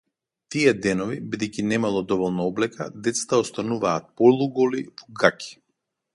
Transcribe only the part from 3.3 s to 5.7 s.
остануваат полуголи, во гаќи.